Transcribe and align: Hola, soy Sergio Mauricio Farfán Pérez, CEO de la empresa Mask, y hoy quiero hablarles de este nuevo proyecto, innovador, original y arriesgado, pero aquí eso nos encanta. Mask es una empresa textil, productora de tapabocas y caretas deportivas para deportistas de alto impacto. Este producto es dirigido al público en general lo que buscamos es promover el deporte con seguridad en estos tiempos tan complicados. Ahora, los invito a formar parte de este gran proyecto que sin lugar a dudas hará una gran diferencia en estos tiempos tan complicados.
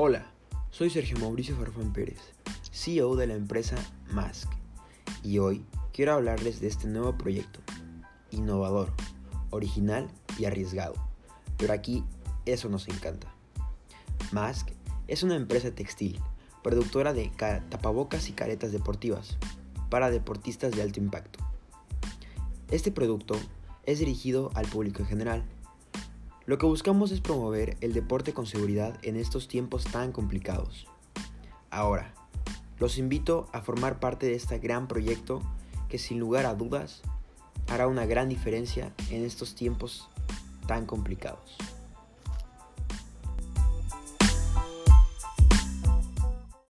Hola, 0.00 0.24
soy 0.70 0.90
Sergio 0.90 1.18
Mauricio 1.18 1.56
Farfán 1.56 1.92
Pérez, 1.92 2.20
CEO 2.70 3.16
de 3.16 3.26
la 3.26 3.34
empresa 3.34 3.74
Mask, 4.12 4.48
y 5.24 5.40
hoy 5.40 5.64
quiero 5.92 6.12
hablarles 6.12 6.60
de 6.60 6.68
este 6.68 6.86
nuevo 6.86 7.18
proyecto, 7.18 7.58
innovador, 8.30 8.92
original 9.50 10.08
y 10.38 10.44
arriesgado, 10.44 10.94
pero 11.56 11.72
aquí 11.72 12.04
eso 12.46 12.68
nos 12.68 12.86
encanta. 12.86 13.26
Mask 14.30 14.68
es 15.08 15.24
una 15.24 15.34
empresa 15.34 15.72
textil, 15.72 16.20
productora 16.62 17.12
de 17.12 17.32
tapabocas 17.68 18.28
y 18.28 18.34
caretas 18.34 18.70
deportivas 18.70 19.36
para 19.90 20.12
deportistas 20.12 20.70
de 20.76 20.82
alto 20.82 21.00
impacto. 21.00 21.40
Este 22.70 22.92
producto 22.92 23.34
es 23.82 23.98
dirigido 23.98 24.52
al 24.54 24.68
público 24.68 25.02
en 25.02 25.08
general 25.08 25.44
lo 26.48 26.56
que 26.56 26.64
buscamos 26.64 27.12
es 27.12 27.20
promover 27.20 27.76
el 27.82 27.92
deporte 27.92 28.32
con 28.32 28.46
seguridad 28.46 28.98
en 29.02 29.16
estos 29.16 29.48
tiempos 29.48 29.84
tan 29.84 30.12
complicados. 30.12 30.86
Ahora, 31.68 32.14
los 32.78 32.96
invito 32.96 33.50
a 33.52 33.60
formar 33.60 34.00
parte 34.00 34.24
de 34.24 34.34
este 34.34 34.58
gran 34.58 34.88
proyecto 34.88 35.42
que 35.90 35.98
sin 35.98 36.18
lugar 36.18 36.46
a 36.46 36.54
dudas 36.54 37.02
hará 37.66 37.86
una 37.86 38.06
gran 38.06 38.30
diferencia 38.30 38.94
en 39.10 39.26
estos 39.26 39.54
tiempos 39.54 40.08
tan 40.66 40.86
complicados. 40.86 41.58